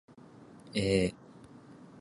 [0.73, 1.13] えー